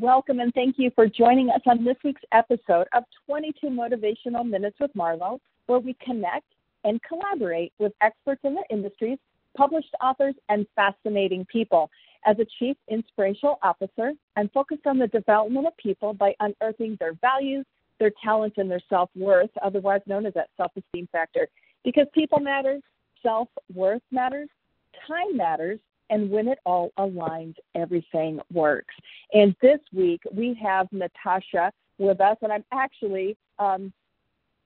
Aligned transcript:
Welcome 0.00 0.40
and 0.40 0.52
thank 0.52 0.74
you 0.78 0.90
for 0.94 1.06
joining 1.06 1.48
us 1.48 1.62
on 1.64 1.82
this 1.82 1.96
week's 2.04 2.20
episode 2.32 2.86
of 2.94 3.04
22 3.24 3.68
Motivational 3.68 4.46
Minutes 4.46 4.76
with 4.78 4.90
Marlo, 4.94 5.38
where 5.68 5.78
we 5.78 5.96
connect 6.04 6.44
and 6.84 7.00
collaborate 7.02 7.72
with 7.78 7.94
experts 8.02 8.42
in 8.44 8.52
the 8.52 8.62
industries, 8.68 9.16
published 9.56 9.94
authors, 10.02 10.34
and 10.50 10.66
fascinating 10.76 11.46
people. 11.46 11.90
As 12.26 12.36
a 12.38 12.44
Chief 12.58 12.76
Inspirational 12.90 13.58
Officer, 13.62 14.12
I'm 14.36 14.50
focused 14.50 14.86
on 14.86 14.98
the 14.98 15.06
development 15.06 15.66
of 15.66 15.74
people 15.78 16.12
by 16.12 16.34
unearthing 16.40 16.98
their 17.00 17.14
values, 17.22 17.64
their 17.98 18.12
talents, 18.22 18.58
and 18.58 18.70
their 18.70 18.82
self 18.90 19.08
worth, 19.16 19.48
otherwise 19.62 20.02
known 20.04 20.26
as 20.26 20.34
that 20.34 20.50
self 20.58 20.72
esteem 20.76 21.08
factor. 21.10 21.48
Because 21.84 22.06
people 22.12 22.38
matter, 22.38 22.80
self 23.22 23.48
worth 23.74 24.02
matters, 24.10 24.50
time 25.08 25.38
matters, 25.38 25.80
and 26.10 26.30
when 26.30 26.48
it 26.48 26.58
all 26.64 26.92
aligns, 26.98 27.54
everything 27.74 28.40
works. 28.52 28.94
And 29.32 29.54
this 29.60 29.80
week 29.92 30.20
we 30.32 30.58
have 30.62 30.86
Natasha 30.92 31.72
with 31.98 32.20
us, 32.20 32.36
and 32.42 32.52
I'm 32.52 32.64
actually 32.72 33.36
um, 33.58 33.92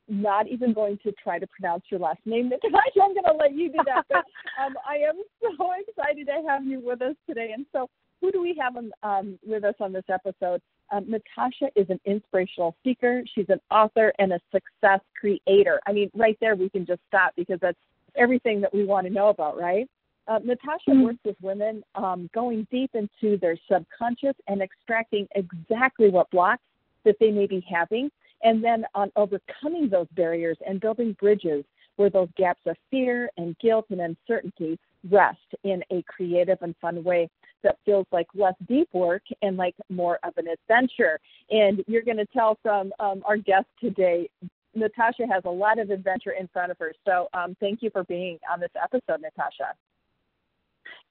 not 0.09 0.49
even 0.49 0.73
going 0.73 0.99
to 1.05 1.13
try 1.23 1.39
to 1.39 1.47
pronounce 1.47 1.85
your 1.89 2.01
last 2.01 2.21
name, 2.27 2.49
Natasha. 2.51 3.01
I'm 3.03 3.15
going 3.15 3.25
to 3.25 3.37
let 3.39 3.55
you 3.55 3.71
do 3.71 3.79
that. 3.87 4.05
But 4.09 4.25
um, 4.65 4.75
I 4.89 4.97
am 4.97 5.23
so 5.41 5.71
excited 5.87 6.27
to 6.27 6.49
have 6.49 6.65
you 6.65 6.80
with 6.80 7.01
us 7.03 7.15
today. 7.27 7.52
And 7.55 7.65
so, 7.73 7.88
who 8.21 8.30
do 8.30 8.43
we 8.43 8.59
have 8.61 8.77
on, 8.77 8.91
um, 9.02 9.38
with 9.47 9.65
us 9.65 9.75
on 9.80 9.93
this 9.93 10.05
episode? 10.13 10.61
Um, 10.93 11.07
Natasha 11.09 11.71
is 11.77 11.88
an 11.88 12.01
inspirational 12.05 12.75
speaker. 12.80 13.23
She's 13.35 13.49
an 13.49 13.61
author 13.71 14.13
and 14.19 14.33
a 14.33 14.41
success 14.52 15.01
creator. 15.19 15.80
I 15.87 15.93
mean, 15.93 16.11
right 16.15 16.37
there 16.41 16.55
we 16.55 16.69
can 16.69 16.85
just 16.85 17.01
stop 17.09 17.33
because 17.37 17.59
that's 17.63 17.79
everything 18.16 18.61
that 18.61 18.75
we 18.75 18.85
want 18.85 19.07
to 19.07 19.13
know 19.13 19.29
about, 19.29 19.59
right? 19.59 19.88
Uh, 20.30 20.39
Natasha 20.45 20.91
mm-hmm. 20.91 21.02
works 21.02 21.19
with 21.25 21.37
women 21.43 21.83
um, 21.97 22.30
going 22.33 22.65
deep 22.71 22.93
into 22.95 23.37
their 23.38 23.59
subconscious 23.71 24.37
and 24.47 24.62
extracting 24.62 25.27
exactly 25.34 26.09
what 26.09 26.30
blocks 26.30 26.63
that 27.05 27.16
they 27.18 27.32
may 27.32 27.49
be 27.49 27.65
having, 27.68 28.09
and 28.45 28.63
then 28.63 28.85
on 28.95 29.10
overcoming 29.16 29.88
those 29.88 30.07
barriers 30.15 30.57
and 30.65 30.80
building 30.80 31.16
bridges 31.18 31.65
where 31.96 32.10
those 32.10 32.29
gaps 32.37 32.60
of 32.66 32.77
fear 32.93 33.29
and 33.38 33.59
guilt 33.59 33.87
and 33.90 34.01
uncertainty 34.01 34.79
rest 35.10 35.38
in 35.65 35.82
a 35.90 36.01
creative 36.02 36.59
and 36.62 36.77
fun 36.80 37.02
way 37.02 37.29
that 37.65 37.77
feels 37.85 38.07
like 38.12 38.29
less 38.35 38.55
deep 38.68 38.88
work 38.93 39.23
and 39.43 39.57
like 39.57 39.74
more 39.88 40.21
of 40.23 40.33
an 40.37 40.46
adventure. 40.46 41.18
And 41.51 41.83
you're 41.88 42.02
going 42.02 42.16
to 42.18 42.27
tell 42.27 42.57
from 42.62 42.93
um, 43.01 43.23
our 43.27 43.37
guest 43.37 43.66
today, 43.80 44.30
Natasha 44.77 45.27
has 45.27 45.43
a 45.45 45.51
lot 45.51 45.80
of 45.80 45.90
adventure 45.90 46.33
in 46.38 46.49
front 46.52 46.71
of 46.71 46.79
her. 46.79 46.93
So 47.05 47.29
um, 47.35 47.57
thank 47.59 47.83
you 47.83 47.90
for 47.90 48.05
being 48.05 48.38
on 48.51 48.60
this 48.60 48.71
episode, 48.80 49.21
Natasha. 49.23 49.74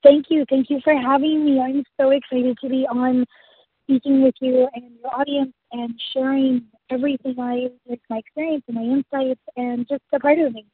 Thank 0.03 0.27
you. 0.29 0.45
Thank 0.49 0.69
you 0.69 0.79
for 0.83 0.95
having 0.95 1.45
me. 1.45 1.59
I'm 1.59 1.83
so 1.99 2.11
excited 2.11 2.57
to 2.61 2.69
be 2.69 2.87
on 2.87 3.25
speaking 3.83 4.21
with 4.21 4.35
you 4.39 4.67
and 4.73 4.91
your 5.01 5.13
audience 5.13 5.53
and 5.71 5.93
sharing 6.13 6.63
everything 6.89 7.35
I 7.39 7.69
like 7.87 8.01
my 8.09 8.17
experience 8.17 8.63
and 8.67 8.75
my 8.75 8.83
insights 8.83 9.41
and 9.57 9.87
just 9.87 10.01
a 10.13 10.19
part 10.19 10.39
of 10.39 10.53
me. 10.53 10.65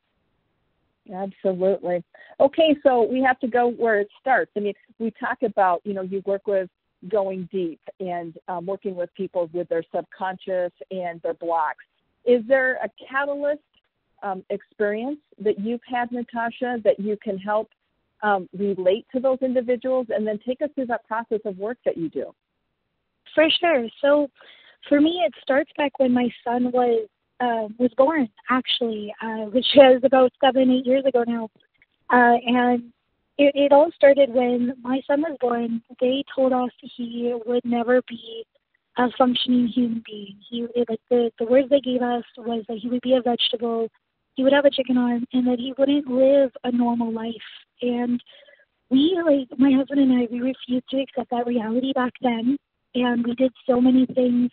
Absolutely. 1.14 2.04
Okay, 2.40 2.76
so 2.84 3.04
we 3.04 3.22
have 3.22 3.40
to 3.40 3.48
go 3.48 3.70
where 3.70 4.00
it 4.00 4.08
starts. 4.20 4.52
I 4.58 4.60
mean, 4.60 4.74
we 5.00 5.12
talk 5.20 5.44
about, 5.44 5.82
you 5.84 5.94
know, 5.94 6.02
you 6.02 6.22
work 6.26 6.48
with 6.48 6.70
going 7.10 7.48
deep 7.52 7.80
and 8.00 8.36
um, 8.48 8.66
working 8.66 8.96
with 8.96 9.14
people 9.14 9.50
with 9.54 9.70
their 9.70 9.84
subconscious 9.94 10.72
and 10.90 11.22
their 11.22 11.36
blocks. 11.36 11.84
Is 12.26 12.42
there 12.48 12.80
a 12.84 12.90
catalyst 13.08 13.62
um, 14.24 14.44
experience 14.50 15.20
that 15.40 15.60
you've 15.60 15.82
had, 15.88 16.12
Natasha, 16.12 16.78
that 16.84 17.00
you 17.00 17.18
can 17.22 17.38
help 17.38 17.70
um, 18.24 18.50
relate 18.58 19.06
to 19.14 19.20
those 19.20 19.38
individuals 19.42 20.08
and 20.10 20.26
then 20.26 20.40
take 20.46 20.62
us 20.62 20.70
through 20.76 20.88
that 20.88 21.06
process 21.08 21.40
of 21.46 21.58
work 21.58 21.78
that 21.86 21.98
you 21.98 22.10
do. 22.10 22.32
For 23.34 23.48
sure. 23.60 23.88
So 24.02 24.30
for 24.88 25.02
me, 25.02 25.24
it 25.26 25.34
starts 25.42 25.72
back 25.78 25.98
when 26.00 26.14
my 26.14 26.30
son 26.44 26.72
was 26.72 27.08
uh, 27.42 27.68
was 27.78 27.92
born, 27.98 28.30
actually, 28.50 29.14
uh, 29.22 29.50
which 29.52 29.66
was 29.76 30.02
about 30.04 30.32
seven, 30.42 30.72
eight 30.72 30.86
years 30.86 31.04
ago 31.06 31.24
now. 31.28 31.50
Uh, 32.10 32.38
and 32.46 32.94
it, 33.38 33.52
it 33.56 33.72
all 33.74 33.92
started 33.94 34.30
when 34.34 34.74
my 34.82 35.02
son 35.06 35.22
was 35.22 35.38
born. 35.42 35.82
They 36.00 36.24
told 36.34 36.54
us 36.54 36.70
he 36.80 37.36
would 37.46 37.66
never 37.66 38.02
be 38.08 38.46
a 38.98 39.08
functioning 39.18 39.68
human 39.68 40.02
being. 40.06 40.38
He 40.50 40.66
like 40.88 41.02
the 41.10 41.32
the 41.40 41.46
words 41.46 41.70
they 41.70 41.82
gave 41.82 42.02
us 42.02 42.24
was 42.38 42.64
that 42.68 42.78
he 42.78 42.88
would 42.88 43.02
be 43.02 43.16
a 43.16 43.22
vegetable, 43.22 43.90
he 44.36 44.44
would 44.44 44.54
have 44.54 44.66
a 44.66 44.70
chicken 44.70 44.98
arm, 44.98 45.26
and 45.34 45.48
that 45.48 45.60
he 45.60 45.74
wouldn't 45.78 46.08
live 46.08 46.52
a 46.64 46.72
normal 46.72 47.12
life. 47.12 47.34
And 47.82 48.22
we 48.90 49.20
like 49.26 49.60
my 49.60 49.72
husband 49.72 50.00
and 50.00 50.14
I 50.14 50.28
we 50.32 50.42
refused 50.42 50.90
to 50.90 51.02
accept 51.02 51.32
that 51.32 51.48
reality 51.48 51.94
back 51.94 52.14
then. 52.22 52.58
And 52.94 53.26
we 53.26 53.34
did 53.36 53.52
so 53.68 53.82
many 53.82 54.06
things 54.06 54.52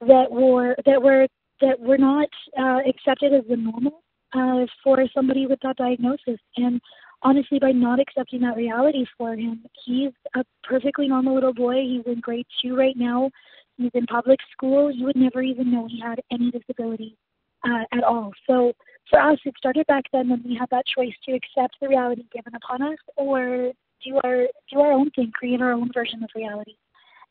that 0.00 0.30
were 0.30 0.76
that 0.84 1.02
were 1.02 1.26
that 1.60 1.78
were 1.80 1.98
not 1.98 2.28
uh, 2.58 2.80
accepted 2.88 3.32
as 3.32 3.44
the 3.48 3.56
normal 3.56 4.02
uh, 4.34 4.66
for 4.82 4.98
somebody 5.14 5.46
with 5.46 5.58
that 5.62 5.76
diagnosis. 5.76 6.40
And 6.56 6.80
honestly 7.22 7.58
by 7.58 7.72
not 7.72 7.98
accepting 7.98 8.40
that 8.40 8.56
reality 8.56 9.04
for 9.16 9.34
him 9.34 9.64
he's 9.84 10.12
a 10.36 10.44
perfectly 10.62 11.08
normal 11.08 11.34
little 11.34 11.54
boy. 11.54 11.82
He's 11.82 12.06
in 12.06 12.20
grade 12.20 12.46
two 12.62 12.76
right 12.76 12.96
now. 12.96 13.30
He's 13.76 13.90
in 13.94 14.06
public 14.06 14.38
school. 14.52 14.90
You 14.90 15.06
would 15.06 15.16
never 15.16 15.42
even 15.42 15.72
know 15.72 15.88
he 15.88 16.00
had 16.00 16.20
any 16.30 16.50
disability 16.50 17.16
uh, 17.64 17.84
at 17.92 18.04
all. 18.04 18.32
So 18.46 18.72
for 19.10 19.20
us, 19.20 19.38
it 19.44 19.54
started 19.56 19.86
back 19.86 20.04
then 20.12 20.28
when 20.28 20.42
we 20.44 20.56
had 20.56 20.68
that 20.70 20.86
choice 20.86 21.14
to 21.24 21.32
accept 21.32 21.76
the 21.80 21.88
reality 21.88 22.24
given 22.32 22.54
upon 22.54 22.82
us 22.82 22.98
or 23.16 23.72
do 24.04 24.20
our 24.24 24.46
do 24.70 24.80
our 24.80 24.92
own 24.92 25.10
thing, 25.10 25.32
create 25.32 25.60
our 25.60 25.72
own 25.72 25.90
version 25.92 26.22
of 26.22 26.30
reality. 26.34 26.76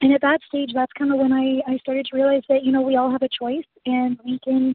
And 0.01 0.13
at 0.13 0.21
that 0.21 0.39
stage, 0.47 0.71
that's 0.73 0.91
kind 0.97 1.11
of 1.11 1.17
when 1.17 1.33
I, 1.33 1.61
I 1.71 1.77
started 1.77 2.05
to 2.07 2.15
realize 2.15 2.43
that 2.49 2.63
you 2.63 2.71
know 2.71 2.81
we 2.81 2.95
all 2.95 3.11
have 3.11 3.21
a 3.21 3.29
choice 3.29 3.65
and 3.85 4.19
we 4.25 4.39
can 4.43 4.73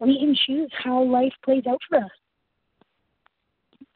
we 0.00 0.18
can 0.18 0.36
choose 0.46 0.70
how 0.82 1.02
life 1.02 1.32
plays 1.44 1.64
out 1.68 1.80
for 1.88 1.98
us. 1.98 2.10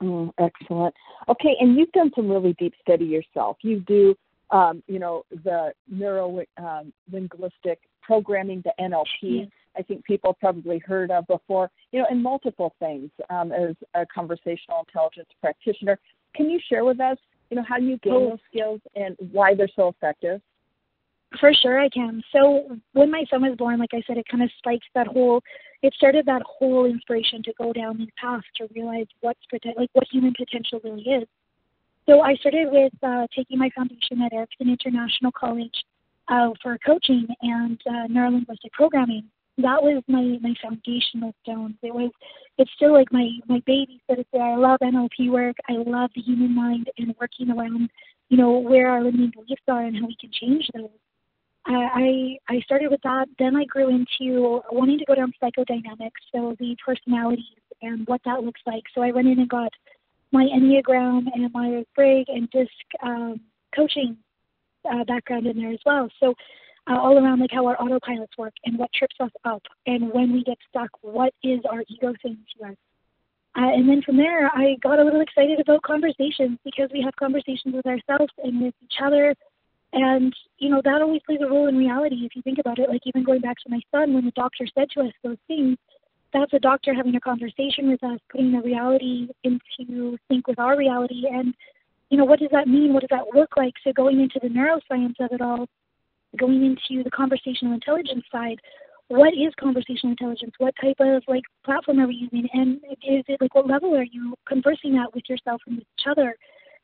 Mm, 0.03 0.31
excellent. 0.39 0.95
Okay, 1.29 1.57
and 1.61 1.77
you've 1.77 1.93
done 1.93 2.11
some 2.15 2.31
really 2.31 2.55
deep 2.59 2.75
study 2.81 3.05
yourself. 3.05 3.57
You 3.63 3.81
do, 3.81 4.15
um, 4.51 4.83
you 4.87 4.99
know, 4.99 5.25
the 5.45 5.73
neuro 5.89 6.45
um, 6.57 6.93
linguistic 7.11 7.81
programming, 8.03 8.63
the 8.65 8.73
NLP. 8.81 9.49
I 9.79 9.83
think 9.83 10.05
people 10.05 10.35
probably 10.35 10.79
heard 10.79 11.11
of 11.11 11.27
before, 11.27 11.71
you 11.93 12.01
know, 12.01 12.07
and 12.11 12.23
multiple 12.23 12.75
things 12.79 13.11
um, 13.31 13.53
as 13.53 13.77
a 13.95 14.05
conversational 14.07 14.85
intelligence 14.87 15.29
practitioner. 15.41 15.99
Can 16.35 16.51
you 16.51 16.59
share 16.69 16.85
with 16.85 17.01
us, 17.01 17.17
you 17.51 17.57
know, 17.57 17.65
how 17.67 17.79
you 17.79 17.97
gain 17.99 18.13
oh. 18.15 18.29
those 18.31 18.39
skills 18.51 18.81
and 18.97 19.17
why 19.33 19.55
they're 19.55 19.69
so 19.75 19.89
effective? 19.89 20.41
For 21.41 21.53
sure, 21.53 21.79
I 21.79 21.89
can. 21.91 22.23
So 22.33 22.79
when 22.93 23.11
my 23.11 23.25
son 23.31 23.43
was 23.43 23.55
born, 23.57 23.79
like 23.79 23.91
I 23.93 24.03
said, 24.07 24.17
it 24.17 24.27
kind 24.31 24.43
of 24.43 24.51
spiked 24.59 24.87
that 24.95 25.07
whole. 25.07 25.43
It 25.83 25.93
started 25.95 26.25
that 26.27 26.43
whole 26.43 26.87
inspiration 26.87 27.43
to 27.45 27.53
go 27.59 27.73
down 27.73 27.99
this 27.99 28.09
path 28.19 28.43
to 28.57 28.69
realize 28.75 29.07
what's 29.21 29.41
like 29.53 29.91
what 29.93 30.07
human 30.11 30.33
potential 30.37 30.81
really 30.83 31.03
is. 31.03 31.29
So 32.07 32.23
I 32.23 32.35
started 32.37 32.69
with 32.73 32.93
uh, 33.03 33.27
taking 33.37 33.59
my 33.59 33.69
foundation 33.77 34.23
at 34.23 34.33
Erickson 34.33 34.71
International 34.71 35.31
College 35.31 35.75
uh, 36.29 36.51
for 36.63 36.79
coaching 36.85 37.27
and 37.43 37.79
uh, 37.87 38.09
neurolinguistic 38.11 38.73
programming 38.73 39.25
that 39.59 39.83
was 39.83 40.03
my 40.09 40.39
my 40.41 40.55
foundational 40.63 41.35
stones. 41.43 41.75
It 41.83 41.95
was 41.95 42.11
it's 42.59 42.71
still 42.77 42.93
like 42.93 43.13
my 43.13 43.29
my 43.47 43.61
baby 43.67 44.01
said 44.07 44.19
it's 44.19 44.29
there. 44.33 44.43
I 44.43 44.57
love 44.57 44.79
NLP 44.83 45.31
work. 45.31 45.57
I 45.69 45.75
love 45.75 46.11
the 46.15 46.23
human 46.23 46.55
mind 46.55 46.89
and 46.99 47.15
working 47.21 47.51
around 47.51 47.91
you 48.29 48.37
know 48.37 48.59
where 48.59 48.91
our 48.91 49.03
limiting 49.03 49.33
beliefs 49.35 49.63
are 49.69 49.85
and 49.85 49.97
how 49.97 50.07
we 50.07 50.17
can 50.21 50.31
change 50.33 50.69
those. 50.75 50.91
I 51.67 52.39
I 52.49 52.61
started 52.61 52.91
with 52.91 53.01
that. 53.03 53.27
Then 53.39 53.57
I 53.57 53.65
grew 53.65 53.89
into 53.89 54.63
wanting 54.73 54.99
to 54.99 55.05
go 55.05 55.15
down 55.15 55.33
psychodynamics, 55.43 56.23
so 56.33 56.57
the 56.59 56.77
personalities 56.85 57.45
and 57.83 58.07
what 58.07 58.21
that 58.25 58.43
looks 58.43 58.61
like. 58.67 58.85
So 58.95 59.03
I 59.03 59.13
went 59.13 59.29
in 59.29 59.39
and 59.39 59.49
got 59.49 59.73
my 60.33 60.45
Enneagram 60.45 61.27
and 61.35 61.53
Myers 61.53 61.87
Briggs 61.95 62.29
and 62.29 62.51
DISC 62.51 62.71
um, 63.03 63.41
coaching 63.75 64.17
uh, 64.91 65.05
background 65.05 65.47
in 65.47 65.57
there 65.57 65.73
as 65.73 65.81
well. 65.85 66.09
So 66.21 66.35
uh, 66.89 66.99
all 66.99 67.19
around 67.19 67.41
like 67.41 67.51
how 67.53 67.67
our 67.67 67.77
autopilots 67.77 68.37
work 68.39 68.55
and 68.65 68.79
what 68.79 68.93
trips 68.93 69.17
us 69.21 69.31
up 69.45 69.63
and 69.87 70.13
when 70.13 70.33
we 70.33 70.43
get 70.43 70.59
stuck, 70.69 70.91
what 71.03 71.35
is 71.43 71.61
our 71.71 71.83
ego 71.89 72.15
saying 72.23 72.39
to 72.59 72.69
us. 72.69 72.77
Uh, 73.57 73.73
and 73.75 73.89
then 73.89 74.03
from 74.03 74.17
there, 74.17 74.47
I 74.55 74.77
got 74.83 75.01
a 75.01 75.05
little 75.05 75.21
excited 75.21 75.59
about 75.61 75.83
conversations 75.83 76.59
because 76.65 76.91
we 76.93 77.03
have 77.03 77.17
conversations 77.17 77.75
with 77.75 77.87
ourselves 77.87 78.33
and 78.43 78.61
with 78.61 78.75
each 78.85 78.99
other. 79.05 79.35
And, 79.93 80.33
you 80.59 80.69
know, 80.69 80.81
that 80.85 81.03
always 81.03 81.23
plays 81.27 81.41
a 81.43 81.49
role 81.49 81.67
in 81.67 81.77
reality 81.77 82.25
if 82.25 82.37
you 82.37 82.43
think 82.43 82.59
about 82.59 82.79
it. 82.79 82.89
Like, 82.89 83.01
even 83.05 83.25
going 83.25 83.41
back 83.41 83.57
to 83.65 83.71
my 83.71 83.81
son, 83.91 84.15
when 84.15 84.27
the 84.27 84.33
doctor 84.33 84.67
said 84.75 84.89
to 84.95 85.01
us 85.01 85.13
those 85.25 85.39
things, 85.49 85.77
that's 86.33 86.53
a 86.53 86.59
doctor 86.59 86.93
having 86.95 87.17
a 87.17 87.21
conversation 87.21 87.89
with 87.89 88.05
us, 88.05 88.21
putting 88.31 88.53
the 88.53 88.61
reality 88.61 89.29
into 89.45 90.19
sync 90.31 90.47
with 90.47 90.59
our 90.59 90.77
reality. 90.77 91.25
And, 91.29 91.55
you 92.11 92.19
know, 92.19 92.27
what 92.27 92.39
does 92.39 92.51
that 92.53 92.69
mean? 92.69 92.93
What 92.93 93.01
does 93.01 93.11
that 93.11 93.35
look 93.35 93.57
like? 93.57 93.75
So, 93.83 93.93
going 93.93 94.21
into 94.21 94.39
the 94.41 94.49
neuroscience 94.49 95.15
of 95.21 95.33
it 95.33 95.41
all, 95.41 95.67
going 96.37 96.65
into 96.65 97.03
the 97.03 97.11
conversational 97.11 97.75
intelligence 97.75 98.25
side, 98.31 98.59
what 99.09 99.33
is 99.33 99.53
conversational 99.59 100.13
intelligence? 100.13 100.53
What 100.59 100.75
type 100.81 100.97
of 101.01 101.23
like 101.27 101.45
platform 101.65 102.01
are 102.01 102.07
we 102.07 102.29
using? 102.31 102.49
And 102.53 102.77
is 103.07 103.25
it 103.27 103.41
like 103.41 103.55
what 103.55 103.67
level 103.67 103.95
are 103.97 104.05
you 104.05 104.35
conversing 104.47 104.99
at 104.99 105.15
with 105.15 105.25
yourself 105.29 105.63
and 105.67 105.77
with 105.77 105.87
each 105.99 106.07
other? 106.11 106.37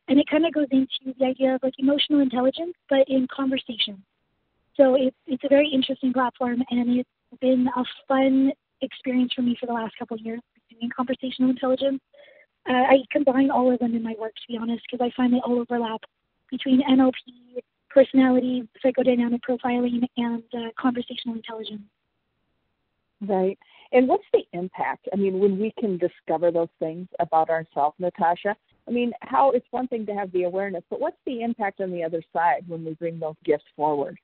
And 0.07 0.19
it 0.19 0.29
kind 0.29 0.45
of 0.45 0.53
goes 0.53 0.67
into 0.71 1.13
the 1.17 1.25
idea 1.25 1.55
of 1.55 1.63
like 1.63 1.73
emotional 1.77 2.21
intelligence, 2.21 2.73
but 2.89 3.07
in 3.07 3.27
conversation. 3.33 4.03
So 4.75 4.95
it's 4.95 5.15
it's 5.27 5.43
a 5.43 5.49
very 5.49 5.69
interesting 5.69 6.11
platform, 6.11 6.61
and 6.69 6.99
it's 6.99 7.09
been 7.39 7.67
a 7.75 7.83
fun 8.07 8.51
experience 8.81 9.33
for 9.33 9.41
me 9.41 9.55
for 9.59 9.67
the 9.67 9.73
last 9.73 9.93
couple 9.97 10.15
of 10.15 10.21
years 10.21 10.41
doing 10.69 10.91
conversational 10.95 11.49
intelligence. 11.49 12.01
Uh, 12.67 12.73
I 12.73 12.97
combine 13.11 13.51
all 13.51 13.71
of 13.71 13.79
them 13.79 13.95
in 13.95 14.03
my 14.03 14.15
work, 14.19 14.33
to 14.33 14.51
be 14.51 14.57
honest, 14.57 14.83
because 14.89 15.05
I 15.05 15.15
find 15.15 15.33
they 15.33 15.41
all 15.45 15.59
overlap 15.59 16.01
between 16.49 16.81
NLP, 16.81 17.61
personality, 17.95 18.67
psychodynamic 18.83 19.39
profiling, 19.49 20.03
and 20.17 20.43
uh, 20.53 20.69
conversational 20.77 21.35
intelligence. 21.35 21.81
Right. 23.21 23.57
And 23.93 24.07
what's 24.07 24.25
the 24.33 24.43
impact? 24.51 25.07
I 25.13 25.15
mean, 25.15 25.39
when 25.39 25.57
we 25.57 25.73
can 25.79 25.97
discover 25.97 26.51
those 26.51 26.73
things 26.79 27.07
about 27.19 27.49
ourselves, 27.49 27.95
Natasha, 27.97 28.55
I 28.87 28.91
mean, 28.91 29.13
how 29.21 29.51
it's 29.51 29.65
one 29.71 29.87
thing 29.87 30.05
to 30.07 30.13
have 30.13 30.31
the 30.33 30.43
awareness, 30.43 30.83
but 30.89 30.99
what's 30.99 31.17
the 31.25 31.41
impact 31.41 31.79
on 31.79 31.91
the 31.91 32.03
other 32.03 32.21
side 32.33 32.65
when 32.67 32.83
we 32.83 32.93
bring 32.95 33.17
those 33.19 33.35
gifts 33.45 33.65
forward? 33.75 34.17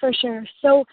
For 0.00 0.12
sure. 0.12 0.44
So 0.60 0.84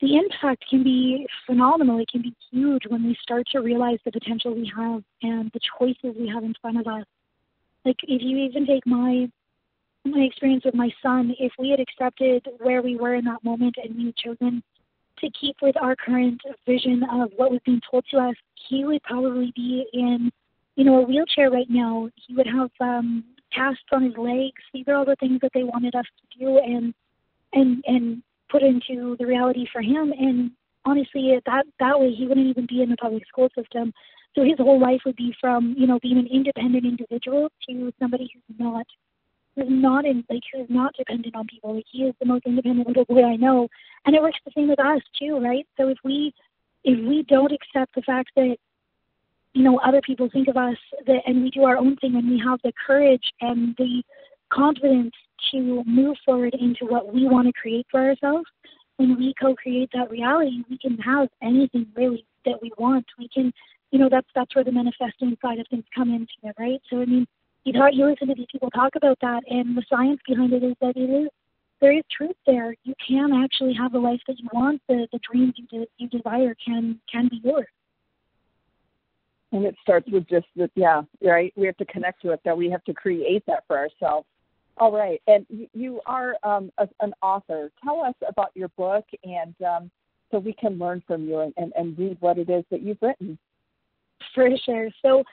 the 0.00 0.16
impact 0.16 0.64
can 0.68 0.84
be 0.84 1.26
phenomenal. 1.46 1.98
It 1.98 2.08
can 2.08 2.22
be 2.22 2.34
huge 2.52 2.82
when 2.88 3.04
we 3.04 3.16
start 3.22 3.46
to 3.52 3.60
realize 3.60 3.98
the 4.04 4.12
potential 4.12 4.54
we 4.54 4.70
have 4.76 5.02
and 5.22 5.50
the 5.54 5.60
choices 5.78 6.14
we 6.20 6.28
have 6.28 6.44
in 6.44 6.54
front 6.60 6.78
of 6.78 6.86
us. 6.86 7.04
Like 7.84 7.96
if 8.02 8.20
you 8.22 8.36
even 8.38 8.66
take 8.66 8.86
my 8.86 9.30
my 10.12 10.20
experience 10.20 10.64
with 10.64 10.74
my 10.74 10.90
son, 11.02 11.34
if 11.38 11.52
we 11.58 11.70
had 11.70 11.80
accepted 11.80 12.46
where 12.58 12.82
we 12.82 12.96
were 12.96 13.14
in 13.14 13.24
that 13.24 13.42
moment 13.44 13.76
and 13.82 13.96
we 13.96 14.06
had 14.06 14.16
chosen 14.16 14.62
to 15.20 15.30
keep 15.40 15.56
with 15.62 15.76
our 15.80 15.96
current 15.96 16.40
vision 16.66 17.02
of 17.10 17.30
what 17.36 17.50
was 17.50 17.60
being 17.64 17.80
told 17.90 18.04
to 18.10 18.18
us, 18.18 18.34
he 18.68 18.84
would 18.84 19.02
probably 19.02 19.52
be 19.56 19.86
in, 19.92 20.30
you 20.76 20.84
know, 20.84 21.02
a 21.02 21.06
wheelchair 21.06 21.50
right 21.50 21.68
now. 21.68 22.08
He 22.14 22.34
would 22.34 22.46
have 22.46 22.70
um, 22.80 23.24
casts 23.54 23.82
on 23.92 24.04
his 24.04 24.16
legs. 24.16 24.62
These 24.72 24.86
are 24.88 24.94
all 24.94 25.04
the 25.04 25.16
things 25.16 25.40
that 25.42 25.50
they 25.54 25.64
wanted 25.64 25.94
us 25.94 26.04
to 26.04 26.38
do 26.38 26.58
and 26.58 26.94
and 27.52 27.82
and 27.86 28.22
put 28.50 28.62
into 28.62 29.16
the 29.18 29.26
reality 29.26 29.66
for 29.72 29.82
him. 29.82 30.12
And 30.12 30.50
honestly, 30.84 31.34
that 31.46 31.64
that 31.80 31.98
way 31.98 32.12
he 32.12 32.26
wouldn't 32.26 32.46
even 32.46 32.66
be 32.66 32.82
in 32.82 32.90
the 32.90 32.96
public 32.96 33.26
school 33.26 33.48
system. 33.56 33.92
So 34.34 34.44
his 34.44 34.58
whole 34.58 34.80
life 34.80 35.00
would 35.04 35.16
be 35.16 35.34
from 35.40 35.74
you 35.76 35.86
know 35.86 35.98
being 36.00 36.18
an 36.18 36.28
independent 36.32 36.84
individual 36.84 37.50
to 37.68 37.92
somebody 37.98 38.30
who's 38.32 38.58
not 38.58 38.86
who's 39.58 39.68
not 39.70 40.04
in 40.04 40.24
like 40.30 40.42
who's 40.52 40.66
not 40.68 40.94
dependent 40.96 41.34
on 41.34 41.46
people. 41.46 41.74
Like 41.74 41.86
he 41.90 42.04
is 42.04 42.14
the 42.20 42.26
most 42.26 42.46
independent 42.46 42.86
little 42.86 43.04
boy 43.04 43.24
I 43.24 43.36
know, 43.36 43.68
and 44.06 44.14
it 44.14 44.22
works 44.22 44.38
the 44.44 44.52
same 44.54 44.68
with 44.68 44.80
us 44.80 45.00
too, 45.18 45.38
right? 45.38 45.66
So 45.76 45.88
if 45.88 45.98
we 46.04 46.32
if 46.84 46.98
we 47.06 47.24
don't 47.24 47.52
accept 47.52 47.94
the 47.94 48.02
fact 48.02 48.30
that 48.36 48.56
you 49.54 49.62
know 49.62 49.78
other 49.78 50.00
people 50.00 50.28
think 50.32 50.48
of 50.48 50.56
us 50.56 50.76
that 51.06 51.22
and 51.26 51.42
we 51.42 51.50
do 51.50 51.64
our 51.64 51.76
own 51.76 51.96
thing 51.96 52.14
and 52.14 52.30
we 52.30 52.40
have 52.44 52.60
the 52.62 52.72
courage 52.86 53.32
and 53.40 53.74
the 53.78 54.02
confidence 54.52 55.12
to 55.50 55.82
move 55.86 56.16
forward 56.24 56.54
into 56.54 56.86
what 56.86 57.12
we 57.12 57.26
want 57.26 57.46
to 57.46 57.52
create 57.52 57.86
for 57.90 58.00
ourselves 58.00 58.46
when 58.96 59.16
we 59.16 59.34
co-create 59.40 59.90
that 59.92 60.10
reality 60.10 60.64
we 60.70 60.78
can 60.78 60.96
have 60.98 61.28
anything 61.42 61.86
really 61.94 62.24
that 62.44 62.60
we 62.62 62.72
want 62.78 63.04
we 63.18 63.28
can 63.28 63.52
you 63.90 63.98
know 63.98 64.08
that's 64.10 64.26
that's 64.34 64.54
where 64.54 64.64
the 64.64 64.72
manifesting 64.72 65.36
side 65.42 65.58
of 65.58 65.66
things 65.68 65.84
come 65.94 66.10
into 66.10 66.32
it 66.44 66.54
right 66.58 66.80
so 66.88 67.00
i 67.00 67.04
mean 67.04 67.26
you 67.68 67.80
talk, 67.80 67.90
you 67.92 68.06
listen 68.06 68.28
to 68.28 68.34
these 68.34 68.46
people 68.50 68.70
talk 68.70 68.96
about 68.96 69.18
that, 69.20 69.42
and 69.48 69.76
the 69.76 69.84
science 69.88 70.20
behind 70.26 70.52
it 70.52 70.64
is 70.64 70.74
that 70.80 70.96
it 70.96 71.10
is 71.10 71.28
there 71.80 71.96
is 71.96 72.02
truth 72.14 72.36
there. 72.46 72.74
You 72.84 72.94
can 73.06 73.32
actually 73.32 73.74
have 73.74 73.92
the 73.92 73.98
life 73.98 74.20
that 74.26 74.38
you 74.38 74.48
want. 74.52 74.80
The 74.88 75.06
the 75.12 75.20
dreams 75.30 75.54
you 75.56 75.66
de- 75.66 75.90
you 75.98 76.08
desire 76.08 76.56
can 76.64 76.98
can 77.10 77.28
be 77.28 77.40
yours. 77.44 77.66
And 79.52 79.64
it 79.64 79.76
starts 79.80 80.06
with 80.10 80.28
just 80.28 80.46
that, 80.56 80.70
yeah, 80.74 81.02
right. 81.22 81.52
We 81.56 81.66
have 81.66 81.76
to 81.78 81.84
connect 81.86 82.20
to 82.22 82.32
it. 82.32 82.40
That 82.44 82.56
we 82.56 82.70
have 82.70 82.84
to 82.84 82.94
create 82.94 83.44
that 83.46 83.64
for 83.66 83.78
ourselves. 83.78 84.26
All 84.76 84.92
right, 84.92 85.20
and 85.26 85.46
you 85.72 86.00
are 86.06 86.36
um, 86.42 86.70
a, 86.78 86.88
an 87.00 87.12
author. 87.22 87.70
Tell 87.82 88.00
us 88.00 88.14
about 88.28 88.50
your 88.54 88.68
book, 88.76 89.04
and 89.24 89.54
um, 89.62 89.90
so 90.30 90.38
we 90.38 90.52
can 90.52 90.78
learn 90.78 91.02
from 91.06 91.26
you 91.26 91.40
and, 91.40 91.52
and, 91.56 91.72
and 91.76 91.98
read 91.98 92.16
what 92.20 92.38
it 92.38 92.48
is 92.50 92.64
that 92.70 92.82
you've 92.82 93.02
written. 93.02 93.38
For 94.34 94.48
sure. 94.64 94.88
So 95.02 95.24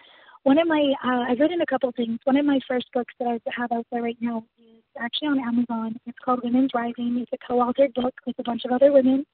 one 0.46 0.60
of 0.60 0.68
my, 0.68 0.94
uh, 1.04 1.26
I've 1.28 1.40
written 1.40 1.62
a 1.62 1.66
couple 1.66 1.92
things. 1.98 2.20
One 2.24 2.38
of 2.38 2.46
my 2.46 2.60
first 2.68 2.86
books 2.94 3.12
that 3.20 3.28
I 3.28 3.40
have 3.60 3.72
out 3.72 3.88
there 3.92 4.04
right 4.04 4.18
now 4.22 4.46
is 4.60 4.84
actually 5.00 5.30
on 5.30 5.40
Amazon. 5.40 5.96
It's 6.06 6.20
called 6.24 6.42
Women's 6.44 6.70
Rising. 6.72 7.18
It's 7.18 7.32
a 7.34 7.48
co-authored 7.48 7.96
book 7.96 8.14
with 8.28 8.38
a 8.38 8.44
bunch 8.44 8.62
of 8.64 8.72
other 8.72 8.94
women, 8.94 9.26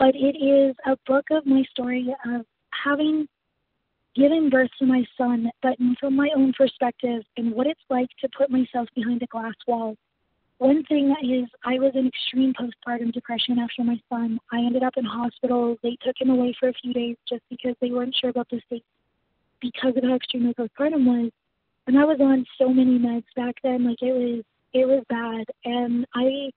but 0.00 0.16
it 0.16 0.36
is 0.36 0.74
a 0.84 0.96
book 1.06 1.26
of 1.30 1.46
my 1.46 1.62
story 1.70 2.12
of 2.26 2.44
having 2.84 3.28
given 4.16 4.50
birth 4.50 4.70
to 4.80 4.86
my 4.86 5.04
son, 5.16 5.48
but 5.62 5.76
from 6.00 6.16
my 6.16 6.28
own 6.34 6.52
perspective 6.58 7.22
and 7.36 7.52
what 7.52 7.68
it's 7.68 7.80
like 7.88 8.08
to 8.20 8.28
put 8.36 8.50
myself 8.50 8.88
behind 8.96 9.22
a 9.22 9.26
glass 9.26 9.54
wall. 9.68 9.94
One 10.58 10.82
thing 10.86 11.14
is, 11.22 11.48
I 11.64 11.78
was 11.78 11.92
in 11.94 12.08
extreme 12.08 12.52
postpartum 12.52 13.12
depression 13.12 13.60
after 13.60 13.84
my 13.84 14.00
son. 14.08 14.40
I 14.52 14.56
ended 14.56 14.82
up 14.82 14.94
in 14.96 15.04
hospital. 15.04 15.76
They 15.84 15.96
took 16.04 16.16
him 16.20 16.30
away 16.30 16.52
for 16.58 16.68
a 16.68 16.74
few 16.82 16.92
days 16.92 17.14
just 17.28 17.42
because 17.48 17.76
they 17.80 17.92
weren't 17.92 18.16
sure 18.20 18.30
about 18.30 18.48
the 18.50 18.60
state 18.66 18.82
because 19.60 19.96
of 19.96 20.04
how 20.04 20.16
extreme 20.16 20.44
my 20.44 20.52
postpartum 20.52 21.04
was. 21.04 21.30
And 21.86 21.98
I 21.98 22.04
was 22.04 22.18
on 22.20 22.44
so 22.58 22.68
many 22.68 22.98
meds 22.98 23.24
back 23.34 23.56
then, 23.62 23.86
like 23.86 24.02
it 24.02 24.12
was 24.12 24.44
it 24.74 24.86
was 24.86 25.02
bad. 25.08 25.46
And 25.64 26.06
I 26.14 26.50